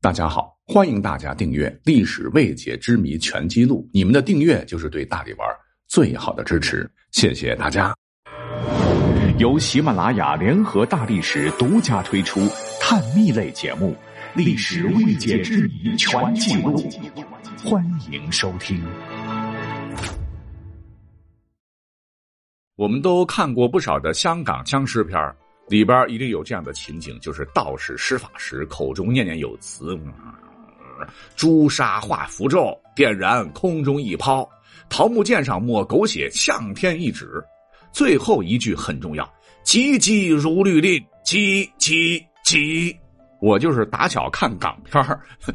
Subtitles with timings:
[0.00, 5.48] 大家好，欢迎大家订阅《历史未解之谜全记录》，你们的订阅就是对大力丸
[5.88, 7.92] 最好的支持，谢谢大家。
[9.38, 12.48] 由喜马拉雅联合大历史独家推出
[12.80, 13.92] 探秘类节目
[14.36, 16.76] 《历史未解之谜全记录》，
[17.68, 18.80] 欢迎收听。
[22.76, 25.18] 我们都看过不少的香港僵尸片
[25.68, 29.98] 里边一定有这样的情景，就是道士施法时口中念念有词
[31.36, 34.48] ：“朱砂画符咒，点燃空中一抛，
[34.88, 37.42] 桃木剑上抹狗血，向天一指。”
[37.92, 39.30] 最后一句很重要
[39.62, 42.96] ：“急急如律令，急急急。”
[43.40, 45.00] 我就是打小看港片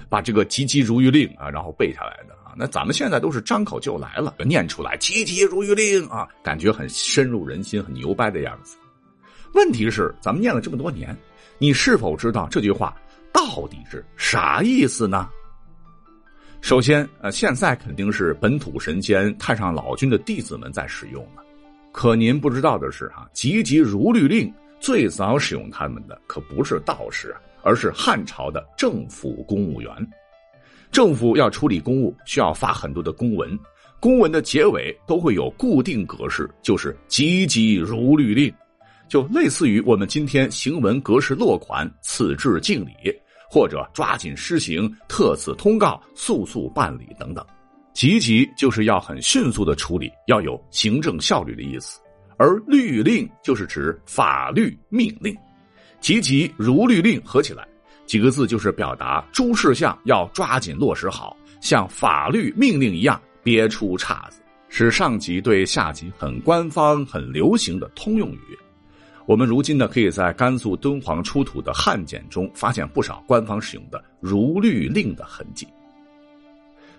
[0.07, 2.53] 把这个“急急如律令”啊，然后背下来的啊。
[2.55, 8.77] 那咱们现在都是张口就来了，念出来“急急如律令”啊，感觉很深入人心，很牛掰的样子。
[9.53, 11.16] 问题是，咱们念了这么多年，
[11.57, 12.95] 你是否知道这句话
[13.31, 15.30] 到底是啥意思呢？
[16.59, 21.44] 首先，呃，现在肯定是本土神仙太上老君的弟子们在使用了。
[21.92, 29.92] 可您不知道的是，哈，急急如律令最早使用他们的可不是道士，而是汉朝的政府公务员。
[30.92, 33.59] 政府要处理公务，需要发很多的公文，
[33.99, 38.52] 公文的结尾都会有固定格式，就是急急如律令。
[39.14, 42.94] 就类似于我们今天行文格式落款，此致敬礼，
[43.47, 47.45] 或者抓紧施行，特此通告，速速办理等等。
[47.94, 52.00] 急急就是要很迅速的处理，要有行政效率的意思。
[52.38, 55.38] 而律令就是指法律命令，
[56.02, 57.67] 急急如律令合起来
[58.08, 68.58] 几个字就是表达诸事项要抓紧落实好，像法律命令一样，别出岔子，是上级对下级很官方、很流行的通用语。
[69.25, 75.65] 我们如今呢，可以在甘肃敦煌出土的汉简中发现不少官方使用的“如律令”的痕迹。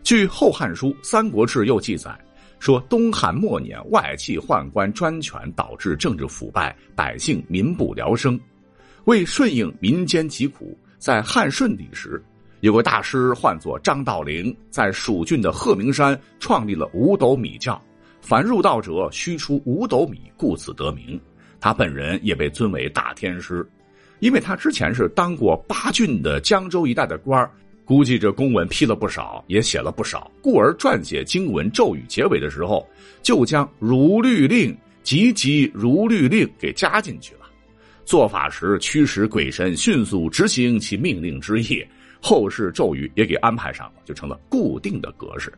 [0.02, 2.18] 据《后汉书·三国志》又记载
[2.58, 8.40] 说，东汉末年外戚宦官专权，导致政治腐败，百姓民不聊生。
[9.04, 12.22] 为顺应民间疾苦，在汉顺帝时，
[12.60, 17.78] 有个大师唤作张道陵，在蜀郡的鹤鸣山创立了五斗米教，
[18.22, 21.20] 凡入道者须出五斗米，故此得名。
[21.64, 23.66] 他本人也被尊为大天师，
[24.18, 27.50] 因为他之前是当过八郡的江州一带的官
[27.86, 32.86] 估计这公文批了不少，也写了不少，故而撰写经文咒语结尾的时候，
[33.22, 37.46] 就将“如律令”“急急如律令”给加进去了。
[38.04, 41.82] 做法时驱使鬼神迅速执行其命令之意，
[42.20, 45.50] 后世咒语也给安排上了，就成了固定的格式。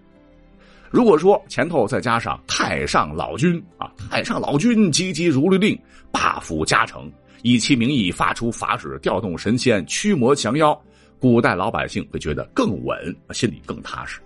[0.90, 5.78] 如果说前头再加上太上老君啊，太上老君急急如律令，
[6.12, 7.10] 大幅加成，
[7.42, 10.80] 以其名义发出法旨，调动神仙驱魔降妖，
[11.18, 14.20] 古代老百姓会觉得更稳，心里更踏实。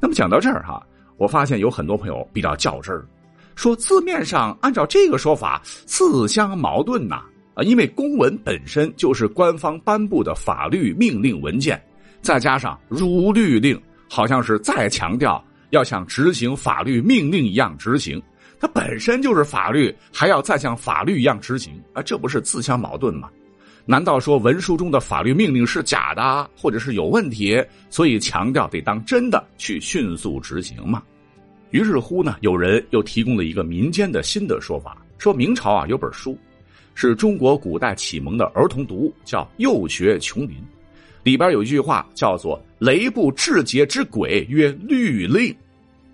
[0.00, 0.84] 那么讲到这儿哈，
[1.16, 3.06] 我发现有很多朋友比较较真儿，
[3.54, 7.22] 说字面上按照这个说法自相矛盾呐
[7.54, 11.80] 啊，因为公文本身就是官方颁布的法律命令文件，
[12.20, 13.80] 再加上如律令。
[14.08, 18.20] 好像是再强调要像执行法律命令一样执行，
[18.58, 23.28] 它本身就是法律，还要再像法律一样执行啊，这不是自相矛盾吗？
[23.84, 31.02] 难道说文书中的法律命令是假的，或者是有问题，所以强调得当真的去迅速执行吗？
[31.70, 36.38] 于是乎呢，有人又提供了一个民间的新的说法，说明朝啊有本书，
[36.94, 40.56] 是中国古代启蒙的儿童读物，叫《幼学琼林》。
[41.22, 45.54] 里边有一句话叫做“雷部至节之鬼曰律令”，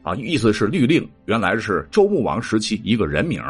[0.02, 3.42] 啊，意思是律令原来是周穆王时期一个人名。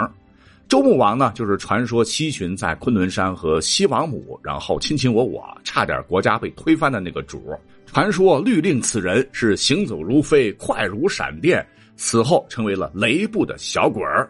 [0.67, 7.55] 周穆王呢，就是传说西巡在昆仑山和西王母，然后卿卿我我，差点国家被推翻的那个主。
[7.87, 11.65] 传说律令此人是行走如飞，快如闪电，
[11.97, 14.29] 此后成为了雷部的小鬼儿。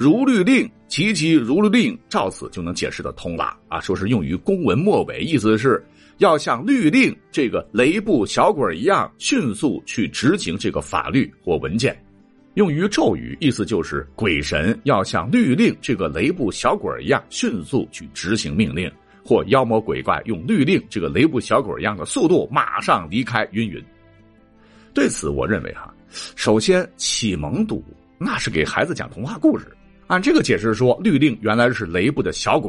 [0.00, 3.78] 如律令，急急如律令，照此就能解释得通了啊！
[3.82, 5.84] 说是用于公文末尾，意思是。
[6.16, 12.02] 要像律令这个雷部小鬼一样，迅速去执行这个法律或文件，
[12.54, 18.90] 用于咒语，意思就是鬼神要像律令这个雷部小鬼一样，迅速去执行命令，
[19.22, 23.84] 或妖魔鬼怪用律令这个雷部小鬼一样的速度马上离开云云。
[24.94, 25.94] 对此，我认为哈，
[26.36, 27.84] 首先启蒙读
[28.18, 29.66] 那是给孩子讲童话故事，
[30.10, 32.68] 按这个解释说，律令原来是雷部的小鬼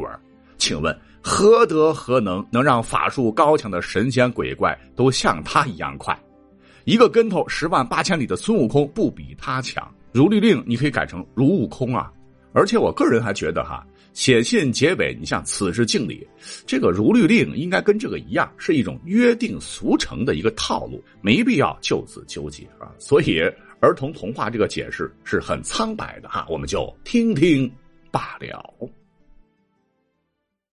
[0.58, 0.96] 请问。
[1.20, 6.16] 何德何能，能让法术高强的神仙鬼怪都像他一样快？
[6.84, 9.92] 一个跟头十万八千里的孙悟空不比他强。
[10.12, 12.12] 如律令，你可以改成如悟空啊！
[12.52, 16.24] 而且我个人还觉得哈，写信结尾，你像此事敬礼，
[16.64, 22.86] 这个如律令应该跟这个一样，是一种约定俗成的一个套路，没必要就此纠结啊。
[22.98, 23.40] 所以
[23.82, 27.68] 儿童童话这个解释是很苍白的哈，我们就听听
[28.12, 28.74] 罢了。